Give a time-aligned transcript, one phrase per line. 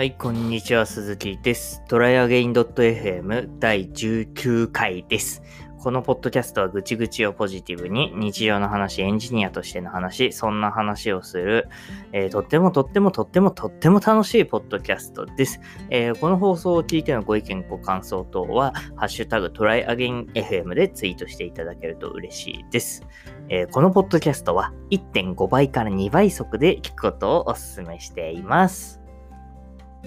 [0.00, 1.84] はい、こんにちは、鈴木です。
[1.86, 5.42] トライアゲイン .fm 第19回です。
[5.78, 11.68] このポッドキャストはぐちぐちをポジティブに日常の話、エンジニアとしての話、そんな話をする、
[12.12, 15.60] えーとってもとってもとってもとっても楽しいポッドキャストです。
[15.90, 23.06] えーこの放送を聞いてのご意見、ご感想等は、ハッシュタグトライアゲイン FM でツイートしていただけると嬉しいです。
[23.50, 28.99] えーこのポッドキャストは1.5倍から2倍速で聞くことをお勧めしています。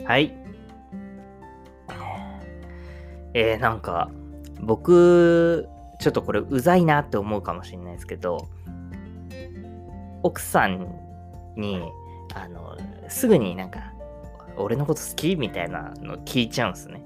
[0.06, 0.36] はい。
[3.34, 4.12] えー、なんか、
[4.62, 5.68] 僕、
[6.00, 8.48] ちょっとこれうざいなって思うかもしれないですけど、
[10.22, 10.88] 奥さん
[11.56, 11.82] に、
[12.36, 12.78] あの、
[13.10, 13.94] すぐになんか、
[14.58, 17.04] 俺のこと好きみたいなの聞いちゃうんですね。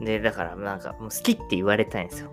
[0.00, 2.30] で、だからなんか、もう好きって言われたいんですよ。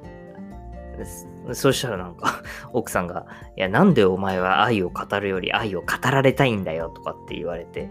[1.48, 7.90] でそしたらなんか、 奥さんが、いや、なんでお前は愛を語るより愛を語られたいんだよとかって言われて、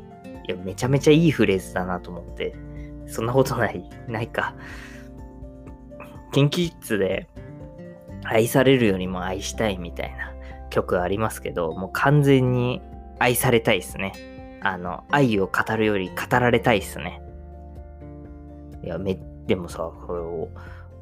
[0.49, 2.55] いや、めちゃめちゃいいフレーズだなと思って、
[3.07, 4.55] そんなことない、 ないか。
[6.33, 7.29] キンキッズで、
[8.25, 10.33] 愛されるよりも愛したいみたいな
[10.71, 12.81] 曲ありますけど、もう完全に
[13.19, 14.13] 愛されたいですね。
[14.63, 17.21] あの、愛を語るより語られたいっすね。
[18.83, 20.49] いや、め、でもさ、これを、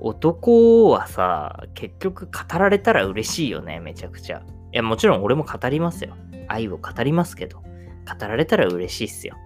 [0.01, 4.39] 男はさ、結局語られたら嬉しいよね、めちゃくちゃ。
[4.73, 6.17] いや、もちろん俺も語りますよ。
[6.49, 7.63] 愛を語りますけど、
[8.07, 9.37] 語られたら嬉しいっすよ。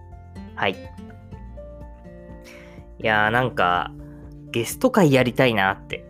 [0.55, 0.71] はい。
[0.71, 0.75] い
[3.05, 3.91] やーなんか、
[4.51, 6.05] ゲスト会やりたいなって。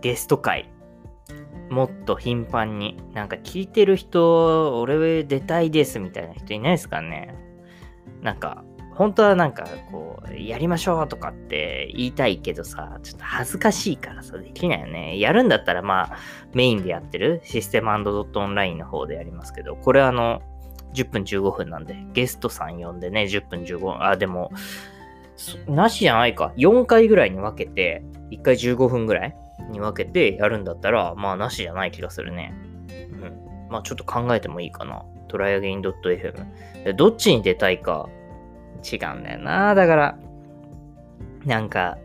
[0.00, 0.70] ゲスト会。
[1.68, 2.96] もっと頻繁に。
[3.12, 7.34] なんか聞いてる人、俺出たいですみたいな人いないですかね
[8.22, 15.20] なんか、本当はなんかこう、やりましょうとかって言いたいけどさ、ちょっと恥ずかしいからさ、できないよね。
[15.20, 16.16] やるんだったらまあ、
[16.52, 20.42] メインでやってるシステムドットオンラインの方でやりますけど、これあの、
[20.94, 24.50] 10分15分なんで、ゲストさん呼んでね、10分15分、あ、でも、
[25.68, 26.52] なしじゃないか。
[26.56, 29.36] 4回ぐらいに分けて、1回15分ぐらい
[29.70, 32.52] に分けてやるんだったら、まあなしじゃない気がするね。
[32.88, 33.68] うん。
[33.70, 35.04] まあちょっと考えてもいいかな。
[35.28, 36.94] トライアゲイン .fm。
[36.96, 38.08] どっちに出たいか
[38.90, 39.74] 違うんだよな。
[39.74, 40.18] だから、
[41.44, 41.98] なんか、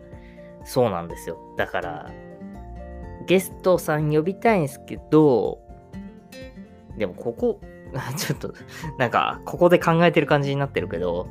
[0.66, 1.38] そうなんですよ。
[1.58, 2.12] だから、
[3.26, 5.60] ゲストさん呼びたいんですけど、
[6.98, 7.60] でもここ、
[8.18, 8.54] ちょっと、
[8.98, 11.28] なんか、ここで考えてる感じになってるけど、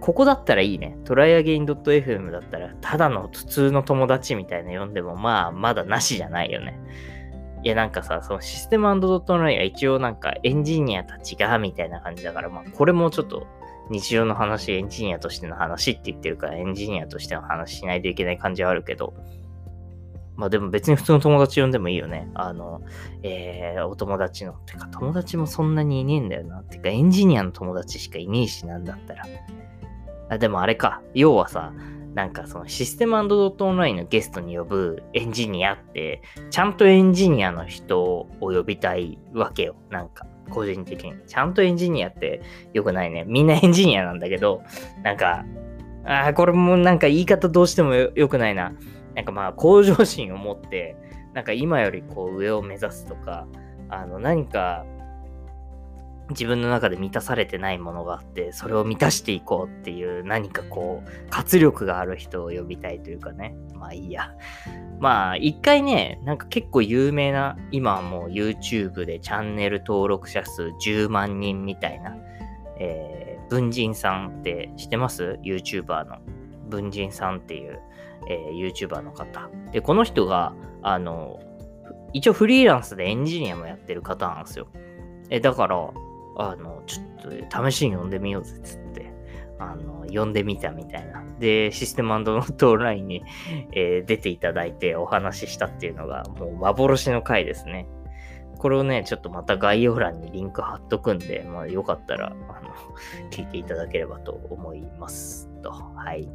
[0.00, 0.98] ここだったらいいね。
[1.04, 6.78] トライアゲイン .fm だったら、ただの普通の友達みたいな呼んでも、まあ、まだなしじゃないよね。
[7.62, 13.46] いや、なんかさ、そのシステムドットオンラインは一応なんかエンジニアたちが、みたいな感じだから、まあ、これもちょっと
[13.90, 19.14] 日常の話、エンジニアとしての話って言ってるから、エンジニアとしての話しないといけない感じはあるけど、
[20.42, 22.28] まあでも別に普通の友達呼んでもいいよね。
[22.34, 22.82] あの、
[23.22, 24.54] えー、お友達の。
[24.66, 26.64] てか友達もそんなにいねえんだよな。
[26.64, 29.24] てかエンジニアの友達しかいねえしなんだったら。
[30.30, 31.00] あ、でもあれか。
[31.14, 31.72] 要はさ、
[32.14, 39.76] なんかそのシステムドットオンラインのゲストに呼ぶエンジニアって、ちゃんとエンジニアの人を呼びたいわけよ。
[39.90, 41.14] なんか、個人的に。
[41.24, 42.42] ちゃんとエンジニアって
[42.72, 43.24] よくないね。
[43.28, 44.64] みんなエンジニアなんだけど、
[45.04, 45.44] なんか、
[46.04, 48.72] あーこれもなんか言い方どうしてもよよくないな。
[49.14, 50.96] なんかまあ向上心を持って、
[51.34, 53.46] なんか今よりこう上を目指すとか、
[53.88, 54.84] あの何か
[56.30, 63.54] 自分の中で満たされてないものがあって、それを満たしていこうっていう何かこう活力がある人を呼びたいというかね。
[63.74, 64.34] まあいいや。
[64.98, 72.16] まあ一回ね、なんか結構有名な、今はもう YouTube でチャンネル登録者数10万人みたいな、
[72.78, 76.18] えー、文人さんって知ってます ?YouTuber の。
[76.68, 77.80] 文人さんっていう、
[78.28, 79.50] えー YouTuber の方。
[79.72, 81.40] で、この人が、あの、
[82.12, 84.68] 一応フリーランスでエンジニアもやってる方なんですよ。
[85.30, 85.76] え、だから、
[86.36, 89.12] あの、ちょっと試しに呼んでみようぜつって、
[89.58, 91.24] あの、呼んでみたみたいな。
[91.38, 93.22] で、システムノートオンラインに、
[93.72, 97.86] えー出ていただいてお話ししたっていうのが、もう幻の回ですね。
[98.58, 102.70] これをね、ちょっとまた概要欄にリンク貼っとくんで、まあよかったら、あの、
[103.30, 105.70] 聞いていただければと思いますと。
[105.72, 106.28] はい。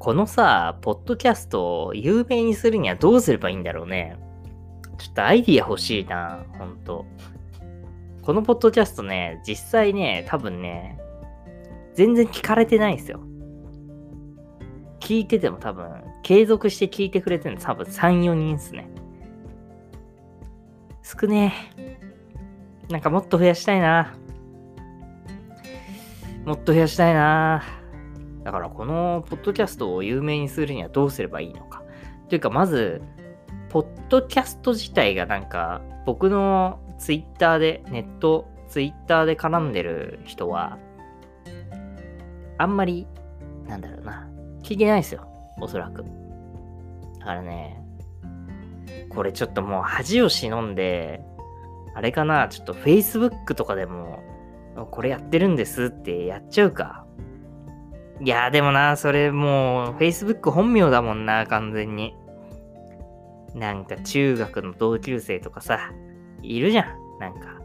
[0.00, 4.18] このさ、ポッドキャストを有名にするにはどうすればいいんだろうね。
[4.96, 7.04] ちょっとアイディア欲しいな、ほんと。
[8.22, 10.98] このポッドキャストね、実際ね、多分ね、
[11.94, 13.20] 全然聞かれてないんですよ。
[15.00, 18.88] 聞いてても多分、継続して聞いてくれてるの多分3、4人っすね。
[21.02, 22.00] 少ねえ。
[22.88, 24.14] なんかもっと増やしたいな。
[26.46, 27.79] もっと増やしたいな。
[28.44, 31.82] だからこのポッドキャストを有名にするにはどうすればいいのか。
[32.28, 33.02] というか、まず、
[33.68, 40.78] ポッドキャスト自体がなんか、僕のツイッターで、ネット、ツイッターで絡んでる人は、
[42.56, 43.06] あんまり、
[43.66, 44.28] なんだろうな、
[44.62, 45.26] 聞いてないですよ。
[45.60, 46.04] おそらく。
[47.18, 47.82] だからね、
[49.10, 51.22] これちょっともう恥を忍んで、
[51.94, 54.22] あれかな、ちょっと Facebook とかでも、
[54.90, 56.99] これやってるんですってやっちゃうか。
[58.22, 62.14] いや、でもな、それもう Facebook 本名だもんな、完全に。
[63.54, 65.90] なんか中学の同級生とかさ、
[66.42, 67.18] いるじゃん。
[67.18, 67.60] なんか。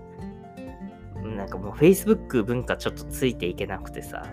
[1.23, 4.23] なんかもう Facebook 文化ちょっとついていけなくてさ、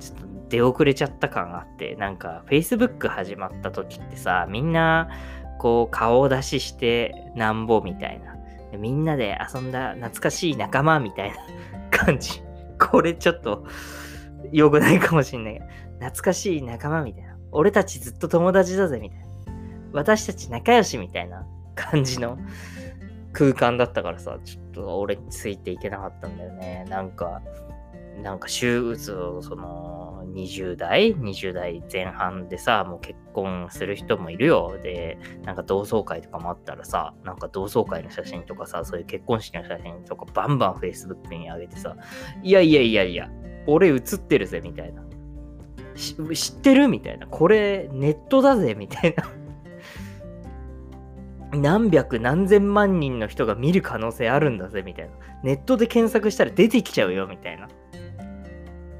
[0.00, 5.08] ちょっと出遅れちゃった感あって、なんか Facebook 始まった時ってさ、みんな
[5.58, 8.34] こう顔出ししてなんぼみたいな。
[8.76, 11.36] みんなで遊んだ懐かしい仲間みたいな
[11.90, 12.42] 感じ。
[12.78, 13.64] これちょっと
[14.52, 15.66] 良くないかもしんないけど、
[16.00, 17.36] 懐かしい仲間みたいな。
[17.52, 19.24] 俺たちずっと友達だぜみたいな。
[19.92, 22.38] 私たち仲良しみたいな感じの
[23.32, 26.84] 空間だったからさ、ちょっと俺についていけなかったんだよね。
[26.88, 27.42] なんか、
[28.22, 29.12] なんか週、そ
[29.56, 34.78] の、20代 ?20 代前半でさ、もう結婚する人もいるよ。
[34.82, 41.96] で、なんか同窓会とかもあったらさ、なんか同窓会の写真とかさ、そういう結婚式の写真とかバンバン Facebook に上げてさ、
[42.42, 43.30] いやいやいやいや、
[43.66, 45.02] 俺写ってるぜ、みたいな。
[45.96, 46.14] 知
[46.52, 46.88] ってる？
[46.88, 47.26] みたいな。
[47.26, 49.24] これネットだぜ、みたいな。
[51.58, 55.12] 何百何千万人の人が見る可能性あるんだぜみたいな。
[55.44, 57.68] ネットで検索したら出てきちゃうよみたいな。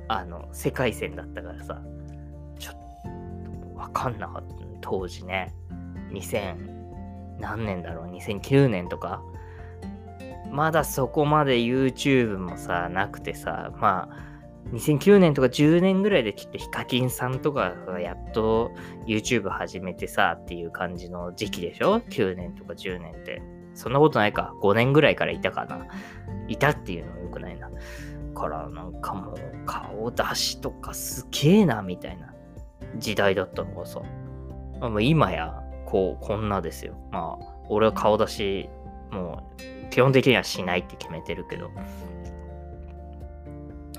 [0.08, 1.82] あの、世界線だったからさ。
[2.58, 2.74] ちょっ
[3.72, 4.54] とわかんなかった。
[4.80, 5.52] 当時ね。
[6.12, 6.74] 2000
[7.40, 9.22] 何年だろう ?2009 年とか。
[10.50, 14.33] まだそこまで YouTube もさ、なくてさ、まあ、
[14.72, 18.72] 2009年とか10年ぐらいできっとヒカキンさんとかがやっと
[19.06, 23.42] YouTube 始めてさっていう感じの時期でしょ ?9 年とか10年って。
[23.74, 24.54] そんなことないか。
[24.62, 25.86] 5年ぐらいからいたかな。
[26.48, 27.70] いたっていうのはよくないな。
[28.34, 32.34] からなんかもう顔出しとかすげえなみたいな
[32.98, 34.00] 時代だったのがさ。
[34.80, 36.94] まあ、今やこう、こんなですよ。
[37.10, 38.68] まあ、俺は顔出し
[39.10, 39.48] も
[39.86, 41.70] う基本的にはしないって決めてるけど。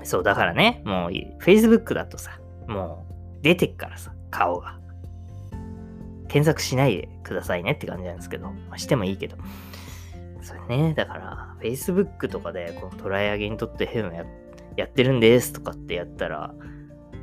[0.06, 1.10] そう、だからね、もう
[1.42, 2.38] Facebook だとさ、
[2.68, 3.06] も
[3.40, 4.78] う出てっからさ、顔が。
[6.28, 9.36] 検索しないでくださいねって感じなんですけど、まあ、してもいいけど。
[10.42, 14.24] それね、だから、Facebook とかで、このトライアゲイントってヘブンや
[14.76, 16.54] やってるんですとかってやったら、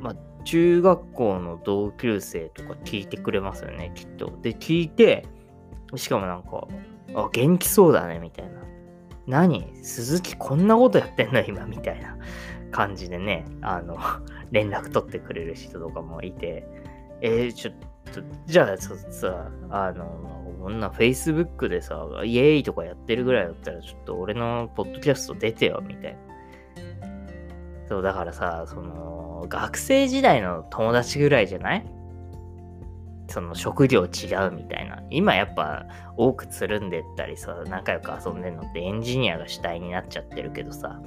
[0.00, 4.38] まあ、中学校の同級生とか聞いてくれますよね、きっと。
[4.42, 5.26] で、聞いて、
[5.96, 6.66] しかもなんか、
[7.14, 8.64] あ、元気そうだね、みたいな。
[9.26, 9.74] 何？
[9.82, 12.18] 鈴木こんなことやってんの今、みたいな。
[12.74, 13.96] 感じでね、あの、
[14.50, 16.66] 連絡取ってくれる人とかもいて、
[17.20, 17.74] えー、ちょっ
[18.12, 26.18] と、じゃあさ、あの、こんな Facebook でさ、イエーイとかやってるぐらいだったら、ちょっと俺のポッドキャスト出てよ、みたいな。
[27.88, 31.86] そう、だからさ、その、学生時代の友達ぐらいじゃない？
[33.28, 35.02] その職業違うみたいな。
[35.10, 35.86] 今やっぱ
[36.16, 41.00] 多くつるんでったりさ、仲良く遊んでんのってエンジニアが主体になっちゃってるけどさ、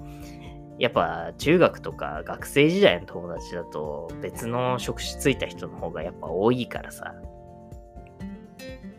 [0.79, 7.13] やっぱ中学とか学生時代の友達だと別の職種ついた人の方がやっぱ多いからさ。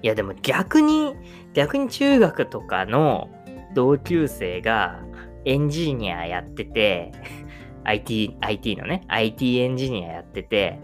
[0.01, 1.15] いやでも逆に、
[1.55, 3.29] 逆に中学とかの
[3.75, 5.03] 同級生が
[5.45, 7.13] エンジニアやってて、
[7.85, 10.79] IT、IT のね、IT エンジニアやってて、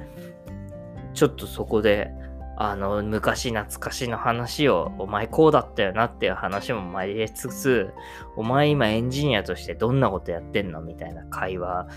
[1.12, 2.10] ちょっとそこで、
[2.56, 7.92] あの、昔懐かしの話を、お前こうだったよなっていう話も交えつつ、
[8.36, 11.88] お前今エンジニアとしてどんなことやってんのみたいな会話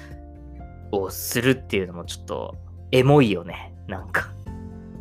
[0.92, 2.56] をするっていうのもちょっと
[2.92, 3.74] エモいよね。
[3.88, 4.34] なんか。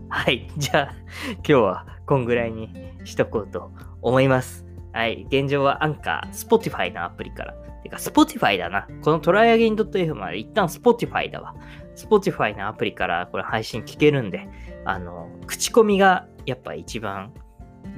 [0.08, 0.48] はい。
[0.56, 0.94] じゃあ、
[1.36, 2.70] 今日はこんぐらいに
[3.04, 3.72] しとこうと
[4.02, 4.65] 思います。
[4.97, 5.26] はい。
[5.29, 7.53] 現状はアンカー、Spotify のアプリから。
[7.83, 8.88] てか、Spotify だな。
[9.03, 11.55] このトライアゲイン .f まで一旦 Spotify だわ。
[11.95, 14.49] Spotify のアプリからこれ配信聞けるんで、
[14.87, 17.31] あの、口コミがやっぱ一番、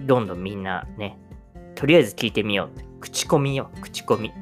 [0.07, 1.21] どんどんみんなね、
[1.77, 2.85] とりあえず聞いてみようって。
[2.99, 4.33] 口コミよ、口コミ。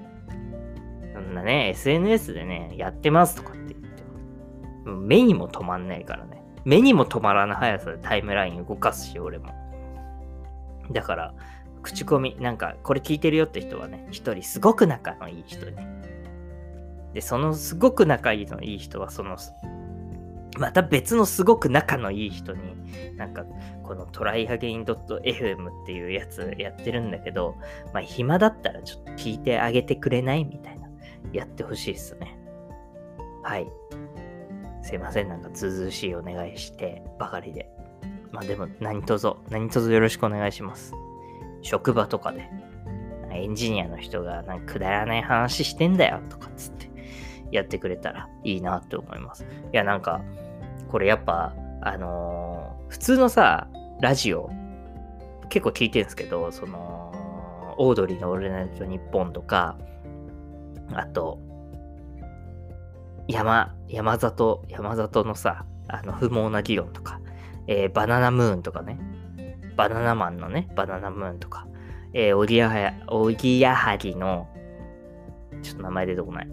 [1.13, 3.95] そんなね、SNS でね、やってますとかって言っ
[4.85, 6.43] ても、目にも止まんないからね。
[6.65, 9.53] 目にも止まらない速さでタイムライン動かすし、俺も。
[10.91, 11.35] だから、
[11.87, 15.76] 口コミ、なんか、これ聞いてるよって人はね、一人すごく仲のいい人に。
[17.14, 19.37] で、そのすごく仲いいのいい人は、その
[20.59, 23.45] また別のすごく仲のいい人に、なんか、
[23.85, 27.55] このトライアゲイン .fm っていうやつやってるんだけど、
[27.95, 30.88] まあ暇だったらちょっと聞いてあげてくれないみたいな、
[31.33, 32.37] やってほしいっすね。
[33.45, 33.66] はい。
[34.83, 37.71] すいません、なんかずずしいお願いしてばかりで。
[38.33, 40.93] まあでも何卒、何卒よろしくお願いします。
[41.66, 42.49] 職場とかで、
[43.32, 46.88] エンジニアの人がなんかくだらない話してんだよとかっつって
[47.50, 49.44] やってくれたらいいなって思います。
[49.44, 49.46] い
[49.76, 50.23] や、なんか、
[50.88, 53.66] これやっぱ、あのー普通のさ、
[54.00, 54.49] ラジオ、
[55.49, 57.12] 結構聞いてるんですけど、その、
[57.78, 59.76] オードリーのオールナイトニッポンとか、
[60.92, 61.40] あと、
[63.26, 67.20] 山、山里、山里のさ、あの、不毛な議論とか、
[67.66, 69.00] えーバナナムーンとかね、
[69.76, 71.66] バナナマンのね、バナナムーンとか、
[72.12, 74.49] えーおぎやはや、おぎやはぎの、
[75.62, 76.49] ちょっと名前出てこない。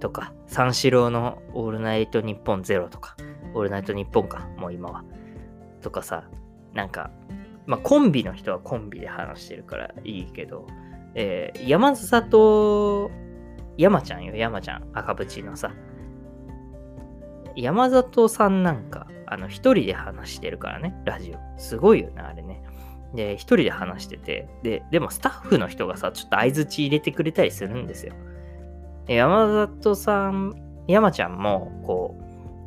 [0.00, 3.16] とか、三四郎のオールナイトニッポンゼロとか、
[3.54, 5.04] オールナイトニッポンか、もう今は。
[5.82, 6.28] とかさ、
[6.74, 7.10] なんか、
[7.66, 10.66] まあ、コンビの人はコンビで話してるからいいけど、
[11.14, 13.10] えー山里、
[13.76, 15.72] 山ちゃんよ、山ちゃん、赤縁のさ、
[17.62, 21.60] 山里さんなんか、あの、一人で話してるからね、ラジオ。
[21.60, 22.62] すごいよね、あれね。
[23.14, 28.14] で、一人で話してて、で、でもスタッフの人がさ、ちょっと相づち入れてくれたりするんですよ。
[29.06, 30.54] で山里さん、
[30.86, 32.16] 山ちゃんも、こ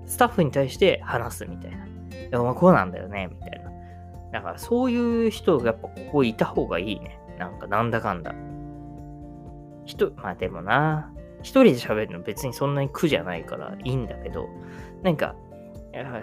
[0.05, 1.85] う、スタッフに対して話すみたいな。
[1.85, 1.89] い
[2.29, 3.71] や、お前こうなんだよね、みたいな。
[4.33, 7.17] だから、そういう人がやっぱここいた方がいいね。
[7.39, 8.33] なんか、なんだかんだ。
[9.85, 14.49] 人、まあでもな、一人で喋るの別にそんなに苦じゃないからいいんだけど、
[15.03, 15.35] なんか、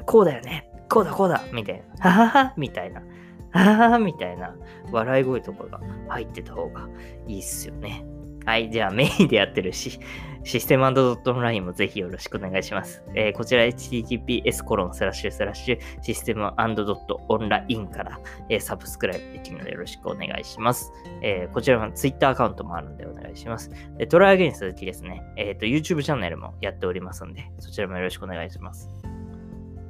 [0.07, 3.03] こうだよね、こうだこうだ、みたいな、ははは、みたいな、
[3.51, 4.55] ははは、みたいな
[4.91, 6.89] 笑い声とかが入ってた方が
[7.27, 8.05] いいっすよね。
[8.45, 10.01] はい、じゃあメインでやってるし、
[10.45, 13.03] システムドットオンラインもぜひよろしくお願いします。
[13.15, 18.19] えーこちら https コロンスラッシュスラッシュシステムドットオンラインから、
[18.49, 20.91] えーサブスクライブできるのでよろしくお願いします。
[21.21, 23.71] えーこちらも Twitter アカウントもあるのでお願いします。
[23.99, 25.23] でトライアゲイン鈴木ですね。
[25.37, 28.89] えっ、と、YouTube チャンネルもやっておりますので、そちらもよろしくお願いします。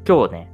[0.07, 0.51] 今日ね、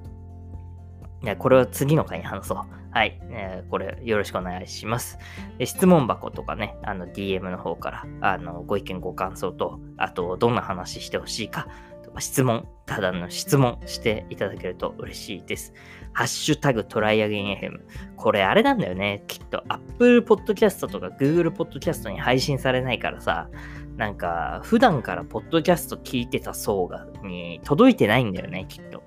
[1.22, 2.58] いや、これは次の回に話そう。
[2.94, 5.18] はい、えーこれよろしくお願いします。
[5.58, 11.66] で質問箱とかね、あの DM の方からあのご意見ご感想と、あとどんな話してほしいか
[12.04, 15.74] とか質問、ただの質問していただけると嬉しいです。
[16.12, 17.80] ハッシュタグトライアゲイン FM。
[18.16, 19.24] これあれなんだよね。
[19.26, 23.48] きっと Apple Podcast とか Google Podcast に配信されないからさ、
[23.96, 29.02] なんか普段からポッドキャスト聞いてた層がに届いてないんだよね、きっと。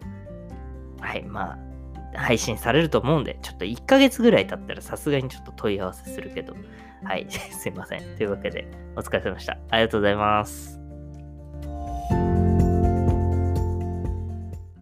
[0.99, 1.66] はい、まあ、
[2.13, 6.55] 配信されると思うんで、ちょっと1ヶ月ぐらい経ったらさすがにちょっと問い合わせするけど、
[7.03, 8.17] はい、 すいません。
[8.17, 9.57] というわけで、お疲れ様でした。
[9.69, 10.86] ありがとうございます。